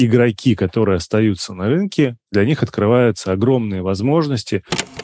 [0.00, 4.62] игроки, которые остаются на рынке, для них открываются огромные возможности,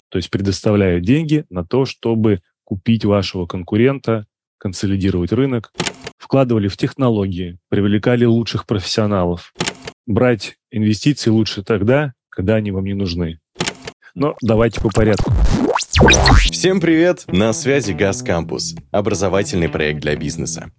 [0.08, 4.26] то есть предоставляют деньги на то, чтобы купить вашего конкурента,
[4.58, 5.72] консолидировать рынок,
[6.18, 9.52] вкладывали в технологии, привлекали лучших профессионалов.
[10.06, 13.40] Брать инвестиции лучше тогда, когда они вам не нужны.
[14.14, 15.32] Но давайте по порядку.
[15.94, 17.24] Всем привет!
[17.28, 20.72] На связи Газ Кампус, образовательный проект для бизнеса.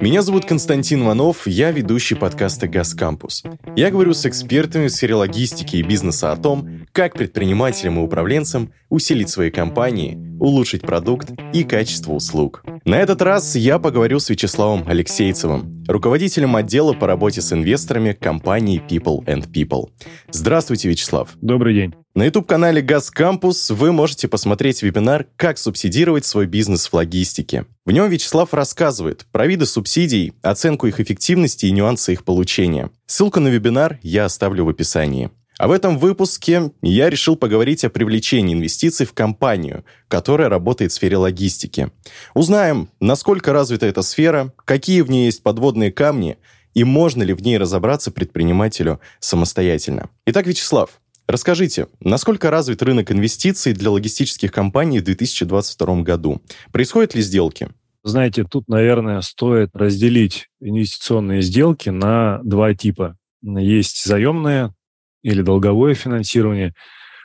[0.00, 3.42] Меня зовут Константин Ванов, я ведущий подкаста Газ Кампус.
[3.76, 8.72] Я говорю с экспертами в сфере логистики и бизнеса о том, как предпринимателям и управленцам
[8.88, 12.62] усилить свои компании, улучшить продукт и качество услуг.
[12.84, 18.82] На этот раз я поговорю с Вячеславом Алексейцевым, руководителем отдела по работе с инвесторами компании
[18.86, 19.90] People and People.
[20.30, 21.30] Здравствуйте, Вячеслав.
[21.40, 21.94] Добрый день.
[22.14, 27.64] На YouTube-канале Газ Кампус вы можете посмотреть вебинар «Как субсидировать свой бизнес в логистике».
[27.86, 32.90] В нем Вячеслав рассказывает про виды субсидий, оценку их эффективности и нюансы их получения.
[33.06, 35.30] Ссылку на вебинар я оставлю в описании.
[35.62, 40.94] А в этом выпуске я решил поговорить о привлечении инвестиций в компанию, которая работает в
[40.96, 41.92] сфере логистики.
[42.34, 46.36] Узнаем, насколько развита эта сфера, какие в ней есть подводные камни
[46.74, 50.10] и можно ли в ней разобраться предпринимателю самостоятельно.
[50.26, 56.42] Итак, Вячеслав, Расскажите, насколько развит рынок инвестиций для логистических компаний в 2022 году?
[56.72, 57.68] Происходят ли сделки?
[58.02, 63.16] Знаете, тут, наверное, стоит разделить инвестиционные сделки на два типа.
[63.44, 64.74] Есть заемное
[65.22, 66.74] или долговое финансирование,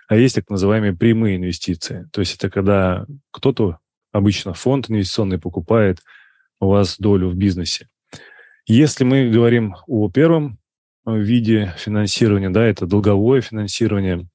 [0.07, 2.07] а есть так называемые прямые инвестиции.
[2.11, 3.79] То есть это когда кто-то,
[4.11, 5.99] обычно фонд инвестиционный, покупает
[6.59, 7.87] у вас долю в бизнесе.
[8.65, 10.59] Если мы говорим о первом
[11.05, 14.27] в виде финансирования, да, это долговое финансирование,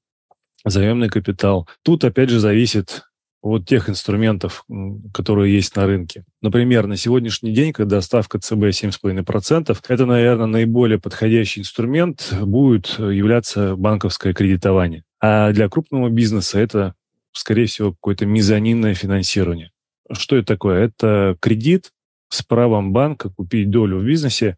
[0.65, 1.67] заемный капитал.
[1.83, 3.03] Тут, опять же, зависит
[3.43, 4.65] от тех инструментов,
[5.13, 6.23] которые есть на рынке.
[6.41, 13.75] Например, на сегодняшний день, когда ставка ЦБ 7,5%, это, наверное, наиболее подходящий инструмент будет являться
[13.75, 15.03] банковское кредитование.
[15.19, 16.95] А для крупного бизнеса это,
[17.33, 19.71] скорее всего, какое-то мезонинное финансирование.
[20.09, 20.85] Что это такое?
[20.85, 21.91] Это кредит
[22.29, 24.57] с правом банка купить долю в бизнесе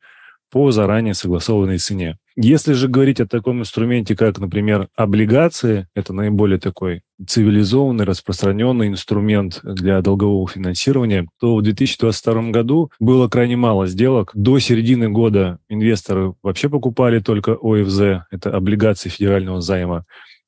[0.55, 2.17] по заранее согласованной цене.
[2.37, 9.59] Если же говорить о таком инструменте, как, например, облигации, это наиболее такой цивилизованный, распространенный инструмент
[9.63, 14.31] для долгового финансирования, то в 2022 году было крайне мало сделок.
[14.33, 20.05] До середины года инвесторы вообще покупали только ОФЗ, это облигации федерального займа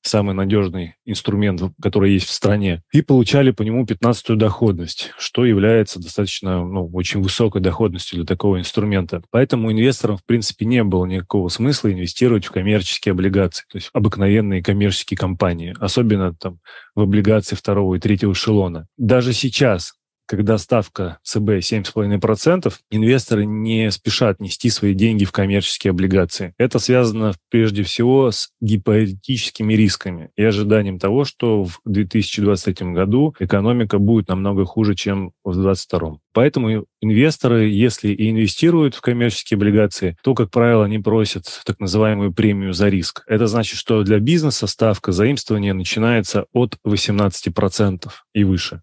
[0.08, 6.00] самый надежный инструмент, который есть в стране, и получали по нему 15-ю доходность, что является
[6.00, 9.22] достаточно, ну, очень высокой доходностью для такого инструмента.
[9.32, 14.64] Поэтому инвесторам, в принципе, не было никакого смысла инвестировать в коммерческие облигации, то есть обыкновенные
[14.64, 16.60] коммерческие компании, особенно там
[16.96, 18.88] в облигации второго и третьего эшелона.
[18.98, 19.94] Даже сейчас
[20.28, 26.54] когда ставка ЦБ 7,5%, инвесторы не спешат нести свои деньги в коммерческие облигации.
[26.58, 33.98] Это связано прежде всего с гипотетическими рисками и ожиданием того, что в 2023 году экономика
[33.98, 36.20] будет намного хуже, чем в 2022.
[36.34, 42.32] Поэтому инвесторы, если и инвестируют в коммерческие облигации, то, как правило, они просят так называемую
[42.32, 43.24] премию за риск.
[43.28, 48.82] Это значит, что для бизнеса ставка заимствования начинается от 18% и выше.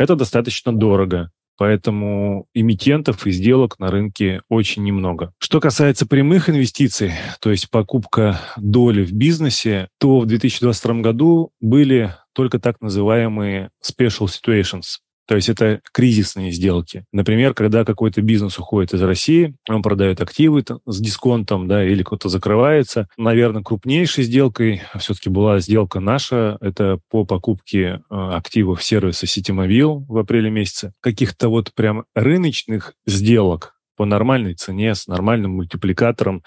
[0.00, 5.34] Это достаточно дорого, поэтому эмитентов и сделок на рынке очень немного.
[5.36, 12.14] Что касается прямых инвестиций, то есть покупка доли в бизнесе, то в 2022 году были
[12.32, 15.00] только так называемые special situations.
[15.30, 17.04] То есть это кризисные сделки.
[17.12, 22.28] Например, когда какой-то бизнес уходит из России, он продает активы с дисконтом, да, или кто-то
[22.28, 23.06] закрывается.
[23.16, 26.58] Наверное, крупнейшей сделкой все-таки была сделка наша.
[26.60, 30.94] Это по покупке э, активов сервиса Ситимобил в апреле месяце.
[31.00, 36.42] Каких-то вот прям рыночных сделок по нормальной цене, с нормальным мультипликатором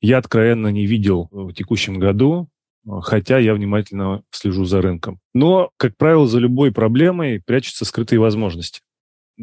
[0.00, 2.48] я откровенно не видел в текущем году
[3.02, 5.20] хотя я внимательно слежу за рынком.
[5.34, 8.80] Но, как правило, за любой проблемой прячутся скрытые возможности.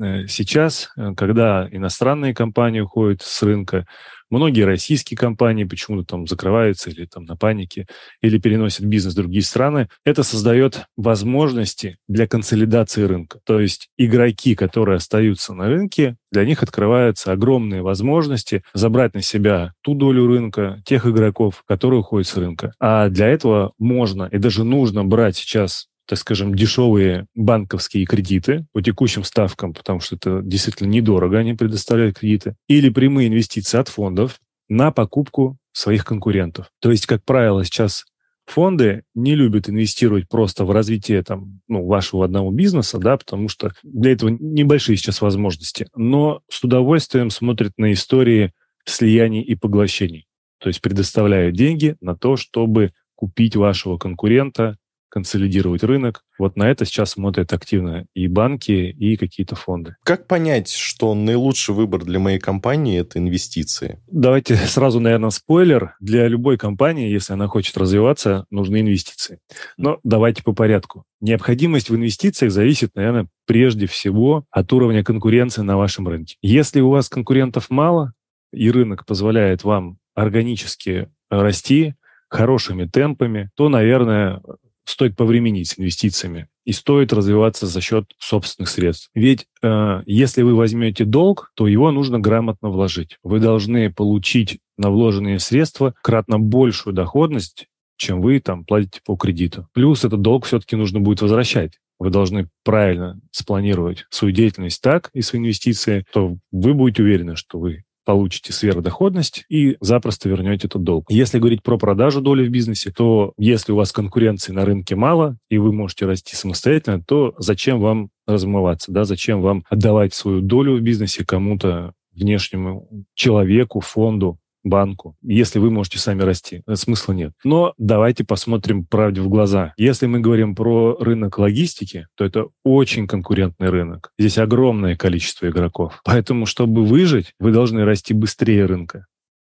[0.01, 3.85] Э, сейчас, э, когда иностранные компании уходят с рынка,
[4.29, 7.85] многие российские компании почему-то там закрываются или там на панике,
[8.21, 13.39] или переносят бизнес в другие страны, это создает возможности для консолидации рынка.
[13.45, 19.73] То есть игроки, которые остаются на рынке, для них открываются огромные возможности забрать на себя
[19.81, 22.73] ту долю рынка, тех игроков, которые уходят с рынка.
[22.79, 28.81] А для этого можно и даже нужно брать сейчас так скажем, дешевые банковские кредиты по
[28.81, 34.39] текущим ставкам, потому что это действительно недорого, они предоставляют кредиты, или прямые инвестиции от фондов
[34.69, 36.67] на покупку своих конкурентов.
[36.81, 38.05] То есть, как правило, сейчас
[38.45, 43.71] фонды не любят инвестировать просто в развитие там, ну, вашего одного бизнеса, да, потому что
[43.83, 48.51] для этого небольшие сейчас возможности, но с удовольствием смотрят на истории
[48.85, 50.27] слияний и поглощений.
[50.59, 54.77] то есть предоставляют деньги на то, чтобы купить вашего конкурента,
[55.13, 56.23] консолидировать рынок.
[56.39, 59.95] Вот на это сейчас смотрят активно и банки, и какие-то фонды.
[60.03, 64.01] Как понять, что наилучший выбор для моей компании– это инвестиции?
[64.07, 65.93] Давайте сразу, наверное, спойлер.
[65.99, 69.37] Для любой компании, если она хочет развиваться, нужны инвестиции.
[69.77, 71.03] Но давайте по порядку.
[71.21, 76.37] Необходимость в инвестициях зависит, наверное, прежде всего от уровня конкуренции на вашем рынке.
[76.41, 78.13] Если у вас конкурентов мало,
[78.51, 81.93] и рынок позволяет вам органически расти
[82.29, 84.41] хорошими темпами, то, наверное,
[84.85, 89.09] стоит повременить с инвестициями и стоит развиваться за счет собственных средств.
[89.13, 93.17] Ведь э, если вы возьмете долг, то его нужно грамотно вложить.
[93.23, 99.67] Вы должны получить на вложенные средства кратно большую доходность, чем вы там платите по кредиту.
[99.73, 101.73] Плюс этот долг все-таки нужно будет возвращать.
[101.99, 107.59] Вы должны правильно спланировать свою деятельность так и свои инвестиции, то вы будете уверены, что
[107.59, 111.05] вы получите сверхдоходность и запросто вернете этот долг.
[111.09, 115.37] Если говорить про продажу доли в бизнесе, то если у вас конкуренции на рынке мало,
[115.49, 120.77] и вы можете расти самостоятельно, то зачем вам размываться, да, зачем вам отдавать свою долю
[120.77, 126.63] в бизнесе кому-то внешнему человеку, фонду, банку, если вы можете сами расти.
[126.73, 127.33] Смысла нет.
[127.43, 129.73] Но давайте посмотрим правде в глаза.
[129.77, 134.11] Если мы говорим про рынок логистики, то это очень конкурентный рынок.
[134.17, 136.01] Здесь огромное количество игроков.
[136.05, 139.05] Поэтому, чтобы выжить, вы должны расти быстрее рынка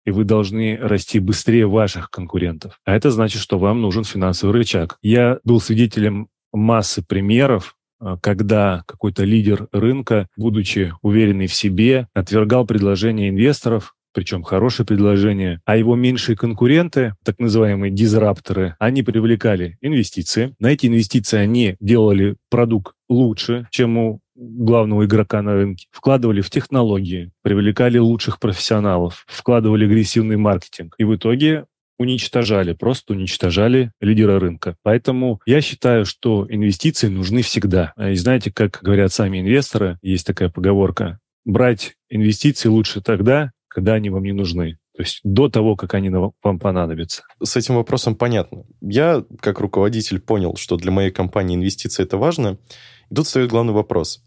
[0.05, 2.81] и вы должны расти быстрее ваших конкурентов.
[2.85, 4.99] А это значит, что вам нужен финансовый рычаг.
[5.00, 12.67] Я был свидетелем массы примеров, э, когда какой-то лидер рынка, будучи уверенный в себе, отвергал
[12.67, 20.55] предложения инвесторов, причем хорошее предложение, а его меньшие конкуренты, так называемые дизрапторы, они привлекали инвестиции.
[20.59, 26.50] На эти инвестиции они делали продукт лучше, чем у главного игрока на рынке, вкладывали в
[26.50, 30.94] технологии, привлекали лучших профессионалов, вкладывали агрессивный маркетинг.
[30.99, 31.67] И в итоге
[31.99, 34.76] уничтожали, просто уничтожали лидера рынка.
[34.82, 37.93] Поэтому я считаю, что инвестиции нужны всегда.
[37.97, 44.11] И знаете, как говорят сами инвесторы, есть такая поговорка, брать инвестиции лучше тогда, когда они
[44.11, 44.79] вам не нужны.
[44.95, 47.23] То есть до того, как они вам понадобятся.
[47.43, 48.65] С этим вопросом понятно.
[48.83, 52.59] Я, как руководитель, понял, что для моей компании инвестиции это важно.
[53.11, 54.23] И тут встает главный вопрос.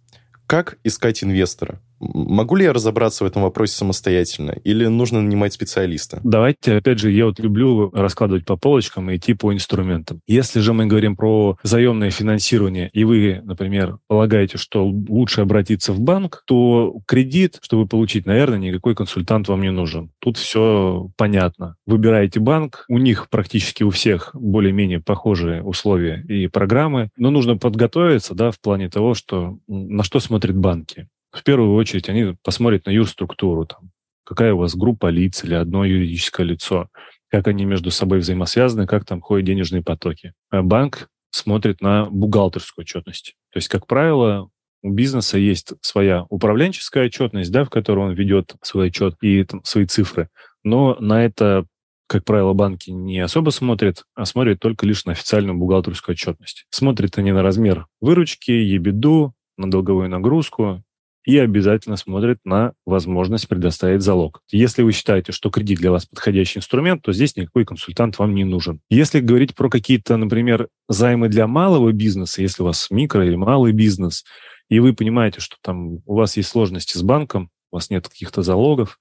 [0.47, 1.81] Как искать инвестора?
[2.00, 4.51] Могу ли я разобраться в этом вопросе самостоятельно?
[4.63, 6.19] Или нужно нанимать специалиста?
[6.24, 10.21] Давайте, опять же, я вот люблю раскладывать по полочкам и идти по инструментам.
[10.27, 16.00] Если же мы говорим про заемное финансирование, и вы, например, полагаете, что лучше обратиться в
[16.00, 20.12] банк, то кредит, чтобы получить, наверное, никакой консультант вам не нужен.
[20.19, 21.75] Тут все понятно.
[21.86, 28.36] Выбираете банк, у них практически у всех более-менее похожие условия и программы, но нужно подготовиться,
[28.36, 32.91] да, в плане того, что на что смотрят банки в первую очередь они посмотрят на
[32.91, 33.91] юрструктуру, там,
[34.23, 36.89] какая у вас группа лиц или одно юридическое лицо,
[37.29, 40.33] как они между собой взаимосвязаны, как там ходят денежные потоки.
[40.49, 43.35] А банк смотрит на бухгалтерскую отчетность.
[43.51, 44.49] То есть, как правило,
[44.81, 49.63] у бизнеса есть своя управленческая отчетность, да, в которой он ведет свой отчет и там,
[49.65, 50.29] свои цифры.
[50.63, 51.65] Но на это,
[52.07, 56.65] как правило, банки не особо смотрят, а смотрят только лишь на официальную бухгалтерскую отчетность.
[56.69, 60.83] Смотрят они на размер выручки, ебеду, на долговую нагрузку
[61.25, 64.42] и обязательно смотрит на возможность предоставить залог.
[64.51, 68.44] Если вы считаете, что кредит для вас подходящий инструмент, то здесь никакой консультант вам не
[68.44, 68.79] нужен.
[68.89, 73.72] Если говорить про какие-то, например, займы для малого бизнеса, если у вас микро или малый
[73.72, 74.24] бизнес,
[74.70, 78.41] и вы понимаете, что там у вас есть сложности с банком, у вас нет каких-то
[78.41, 79.00] залогов,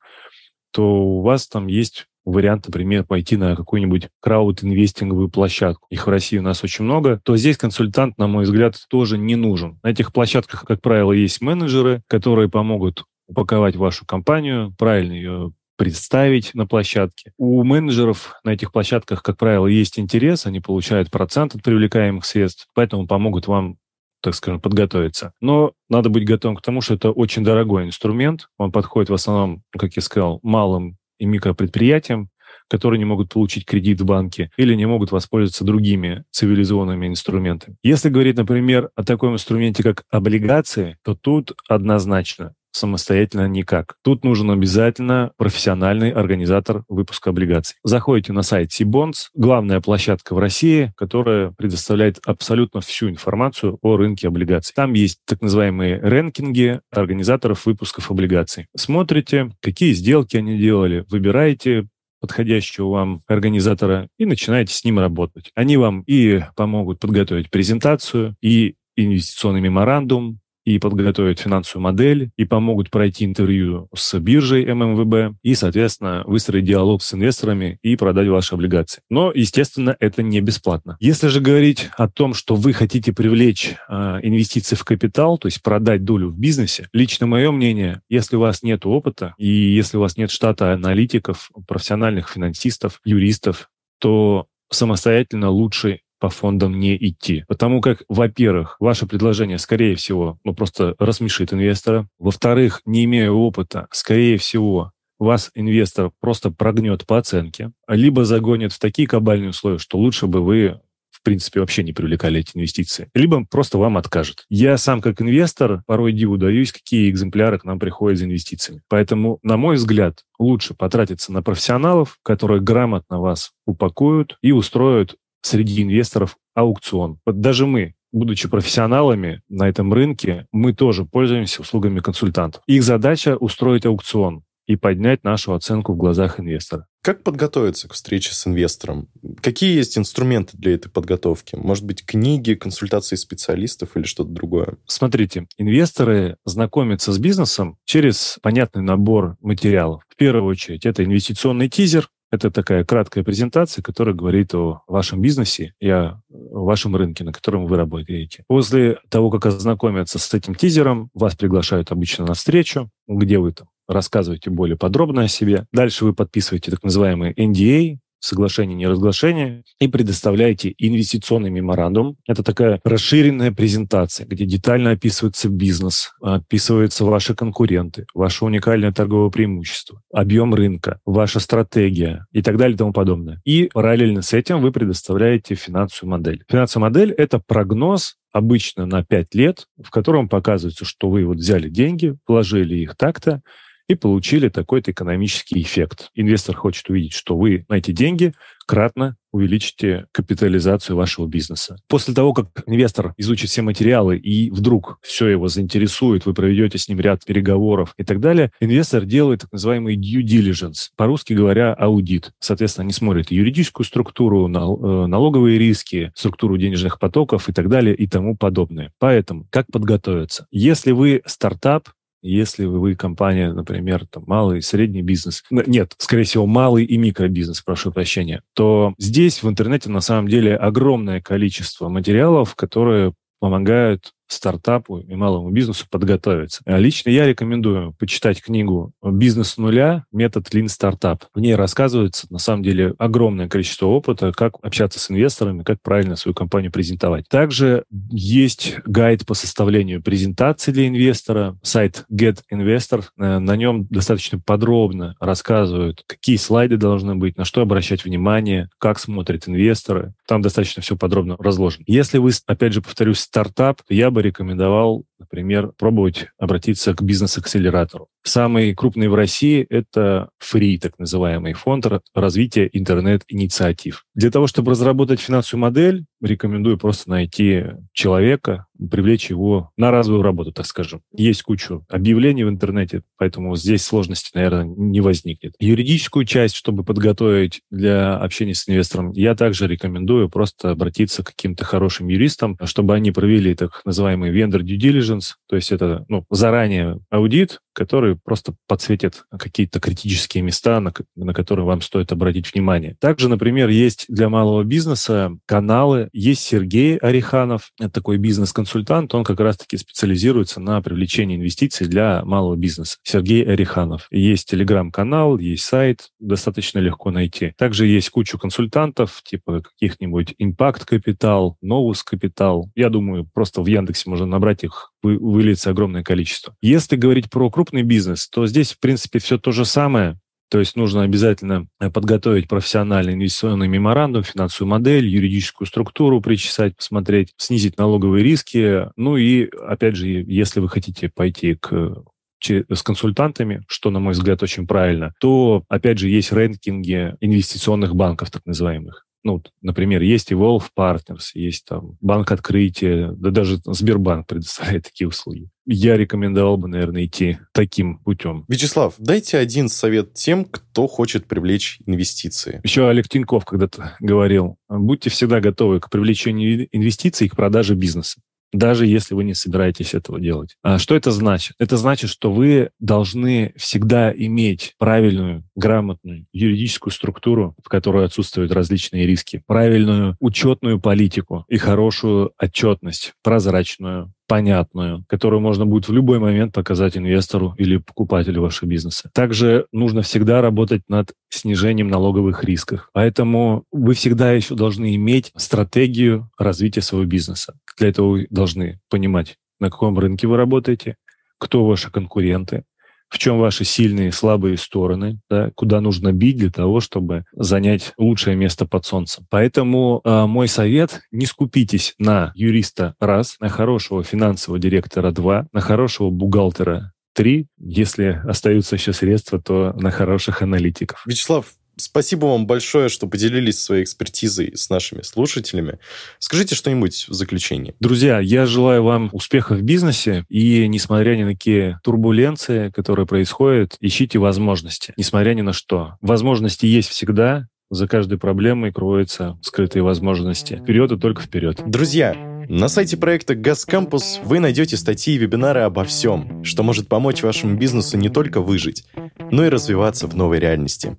[0.72, 5.86] то у вас там есть вариант, например, пойти на какую-нибудь крауд-инвестинговую площадку.
[5.90, 9.36] Их в России у нас очень много, то здесь консультант, на мой взгляд, тоже не
[9.36, 9.78] нужен.
[9.82, 16.54] На этих площадках, как правило, есть менеджеры, которые помогут упаковать вашу компанию, правильно ее представить
[16.54, 17.32] на площадке.
[17.36, 22.68] У менеджеров на этих площадках, как правило, есть интерес, они получают процент от привлекаемых средств,
[22.74, 23.78] поэтому помогут вам
[24.24, 25.34] так скажем, подготовиться.
[25.42, 28.48] Но надо быть готовым к тому, что это очень дорогой инструмент.
[28.56, 32.30] Он подходит в основном, как я сказал, малым и микропредприятиям,
[32.68, 37.76] которые не могут получить кредит в банке или не могут воспользоваться другими цивилизованными инструментами.
[37.82, 43.96] Если говорить, например, о таком инструменте, как облигации, то тут однозначно самостоятельно никак.
[44.02, 47.76] Тут нужен обязательно профессиональный организатор выпуска облигаций.
[47.84, 54.28] Заходите на сайт C-Bonds, главная площадка в России, которая предоставляет абсолютно всю информацию о рынке
[54.28, 54.72] облигаций.
[54.74, 58.66] Там есть так называемые рэнкинги организаторов выпусков облигаций.
[58.76, 61.88] Смотрите, какие сделки они делали, выбираете
[62.20, 65.50] подходящего вам организатора и начинаете с ним работать.
[65.54, 72.90] Они вам и помогут подготовить презентацию, и инвестиционный меморандум, и подготовят финансовую модель, и помогут
[72.90, 79.02] пройти интервью с биржей ММВБ, и, соответственно, выстроить диалог с инвесторами и продать ваши облигации.
[79.10, 80.96] Но, естественно, это не бесплатно.
[81.00, 85.62] Если же говорить о том, что вы хотите привлечь э, инвестиции в капитал, то есть
[85.62, 90.00] продать долю в бизнесе, лично мое мнение, если у вас нет опыта и если у
[90.00, 97.44] вас нет штата аналитиков, профессиональных финансистов, юристов, то самостоятельно лучше по фондам не идти.
[97.48, 102.08] Потому как, во-первых, ваше предложение, скорее всего, ну, просто рассмешит инвестора.
[102.18, 108.78] Во-вторых, не имея опыта, скорее всего, вас инвестор просто прогнет по оценке, либо загонит в
[108.78, 113.08] такие кабальные условия, что лучше бы вы в принципе, вообще не привлекали эти инвестиции.
[113.14, 114.44] Либо просто вам откажет.
[114.50, 118.82] Я сам как инвестор порой диву даюсь, какие экземпляры к нам приходят за инвестициями.
[118.88, 125.82] Поэтому, на мой взгляд, лучше потратиться на профессионалов, которые грамотно вас упакуют и устроят среди
[125.82, 127.18] инвесторов аукцион.
[127.26, 132.62] Вот даже мы, будучи профессионалами на этом рынке, мы тоже пользуемся услугами консультантов.
[132.66, 136.86] Их задача устроить аукцион и поднять нашу оценку в глазах инвестора.
[137.02, 139.08] Как подготовиться к встрече с инвестором?
[139.42, 141.54] Какие есть инструменты для этой подготовки?
[141.54, 144.78] Может быть, книги, консультации специалистов или что-то другое?
[144.86, 150.02] Смотрите, инвесторы знакомятся с бизнесом через понятный набор материалов.
[150.08, 155.74] В первую очередь, это инвестиционный тизер, это такая краткая презентация, которая говорит о вашем бизнесе
[155.80, 158.44] и о вашем рынке, на котором вы работаете.
[158.46, 163.68] После того, как ознакомятся с этим тизером, вас приглашают обычно на встречу, где вы там
[163.88, 165.66] рассказываете более подробно о себе.
[165.72, 172.16] Дальше вы подписываете так называемый NDA, соглашение неразглашения и предоставляете инвестиционный меморандум.
[172.26, 180.00] Это такая расширенная презентация, где детально описывается бизнес, описываются ваши конкуренты, ваше уникальное торговое преимущество,
[180.12, 183.40] объем рынка, ваша стратегия и так далее и тому подобное.
[183.44, 186.42] И параллельно с этим вы предоставляете финансовую модель.
[186.48, 191.68] Финансовая модель— это прогноз обычно на 5 лет, в котором показывается, что вы вот взяли
[191.68, 193.42] деньги, вложили их так-то,
[193.88, 196.10] и получили такой-то экономический эффект.
[196.14, 198.32] Инвестор хочет увидеть, что вы на эти деньги
[198.66, 201.76] кратно увеличите капитализацию вашего бизнеса.
[201.88, 206.88] После того, как инвестор изучит все материалы и вдруг все его заинтересует, вы проведете с
[206.88, 212.32] ним ряд переговоров и так далее, инвестор делает так называемый due diligence, по-русски говоря, аудит.
[212.38, 218.06] Соответственно, они смотрят юридическую структуру, э, налоговые риски, структуру денежных потоков и так далее и
[218.06, 218.92] тому подобное.
[218.98, 220.46] Поэтому как подготовиться?
[220.52, 221.88] Если вы стартап,
[222.24, 227.60] если вы компания, например, там, малый и средний бизнес, нет, скорее всего, малый и микробизнес,
[227.60, 234.98] прошу прощения, то здесь в интернете на самом деле огромное количество материалов, которые помогают стартапу
[234.98, 236.62] и малому бизнесу подготовиться.
[236.64, 240.04] А лично я рекомендую почитать книгу «Бизнес с нуля.
[240.12, 241.20] Метод Lean Startup».
[241.34, 246.16] В ней рассказывается, на самом деле, огромное количество опыта, как общаться с инвесторами, как правильно
[246.16, 247.28] свою компанию презентовать.
[247.28, 253.04] Также есть гайд по составлению презентации для инвестора, сайт Get Investor.
[253.18, 258.98] Э, на нем достаточно подробно рассказывают, какие слайды должны быть, на что обращать внимание, как
[258.98, 260.14] смотрят инвесторы.
[260.26, 261.84] Там достаточно все подробно разложено.
[261.86, 268.08] Если вы, опять же, повторюсь, стартап, я бы рекомендовал, например, пробовать обратиться к бизнес-акселератору.
[268.22, 274.04] Самый крупный в России– это FREE, так называемый фонд развития интернет-инициатив.
[274.14, 280.52] Для того, чтобы разработать финансовую модель, рекомендую просто найти человека, привлечь его на разовую работу,
[280.52, 281.02] так скажем.
[281.12, 285.54] Есть куча объявлений в интернете, поэтому здесь сложности, наверное, не возникнет.
[285.58, 291.64] Юридическую часть, чтобы подготовить для общения с инвестором, я также рекомендую просто обратиться к каким-то
[291.64, 297.00] хорошим юристам, чтобы они провели так называемый vendor due diligence, то есть это ну, заранее
[297.10, 302.96] аудит, который просто подсветит какие-то критические места, на, на которые вам стоит обратить внимание.
[303.00, 306.08] Также, например, есть для малого бизнеса каналы.
[306.12, 312.56] Есть Сергей Ореханов, это такой бизнес-консультант, он как раз-таки специализируется на привлечении инвестиций для малого
[312.56, 312.98] бизнеса.
[313.02, 314.06] Сергей Ореханов.
[314.10, 317.52] Есть телеграм-канал, есть сайт, достаточно легко найти.
[317.56, 322.64] Также есть кучу консультантов, типа каких-нибудь Impact Capital, Novus Capital.
[322.74, 326.56] Я думаю, просто в Яндексе можно набрать их, выльется огромное количество.
[326.62, 330.18] Если говорить про крупный бизнес, то здесь, в принципе, все то же самое.
[330.50, 337.32] То есть нужно обязательно э, подготовить профессиональный инвестиционный меморандум, финансовую модель, юридическую структуру причесать, посмотреть,
[337.36, 338.88] снизить налоговые риски.
[338.96, 342.04] Ну и, опять же, если вы хотите пойти к
[342.46, 348.30] с консультантами, что, на мой взгляд, очень правильно, то, опять же, есть рэнкинги инвестиционных банков,
[348.30, 349.06] так называемых.
[349.24, 355.08] Ну, например, есть и Wolf Partners, есть там Банк Открытия, да даже Сбербанк предоставляет такие
[355.08, 355.48] услуги.
[355.66, 358.44] Я рекомендовал бы, наверное, идти таким путем.
[358.48, 362.60] Вячеслав, дайте один совет тем, кто хочет привлечь инвестиции.
[362.64, 368.20] Еще Олег Тиньков когда-то говорил, будьте всегда готовы к привлечению инвестиций и к продаже бизнеса.
[368.54, 370.56] Даже если вы не собираетесь этого делать.
[370.62, 371.54] А что это значит?
[371.58, 379.06] Это значит, что вы должны всегда иметь правильную, грамотную юридическую структуру, в которой отсутствуют различные
[379.06, 386.54] риски, правильную учетную политику и хорошую отчетность, прозрачную, понятную, которую можно будет в любой момент
[386.54, 389.10] показать инвестору или покупателю вашего бизнеса.
[389.12, 392.88] Также нужно всегда работать над снижением налоговых рисков.
[392.92, 397.54] Поэтому вы всегда еще должны иметь стратегию развития своего бизнеса.
[397.78, 400.96] Для этого вы должны понимать, на каком рынке вы работаете,
[401.38, 402.64] кто ваши конкуренты,
[403.08, 407.92] в чем ваши сильные и слабые стороны, да, куда нужно бить для того, чтобы занять
[407.96, 409.26] лучшее место под солнцем.
[409.30, 415.60] Поэтому э, мой совет– не скупитесь на юриста раз, на хорошего финансового директора два, на
[415.60, 421.02] хорошего бухгалтера три, если остаются еще средства, то на хороших аналитиков.
[421.06, 425.78] Вячеслав, Спасибо вам большое, что поделились своей экспертизой с нашими слушателями.
[426.18, 427.74] Скажите что-нибудь в заключение.
[427.80, 433.76] Друзья, я желаю вам успеха в бизнесе и, несмотря ни на какие турбуленции, которые происходят,
[433.80, 435.96] ищите возможности, несмотря ни на что.
[436.00, 440.56] Возможности есть всегда, за каждой проблемой кроются скрытые возможности.
[440.62, 441.62] Вперед и только вперед.
[441.66, 442.14] Друзья,
[442.48, 447.22] на сайте проекта «Газ Кампус» вы найдете статьи и вебинары обо всем, что может помочь
[447.22, 448.84] вашему бизнесу не только выжить,
[449.30, 450.96] но и развиваться в новой реальности.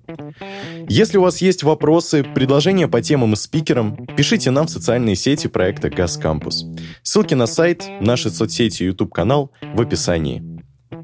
[0.88, 5.48] Если у вас есть вопросы, предложения по темам и спикерам, пишите нам в социальные сети
[5.48, 6.64] проекта «Газ Кампус».
[7.02, 10.42] Ссылки на сайт, наши соцсети и YouTube-канал в описании.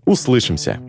[0.04, 0.80] Услышимся!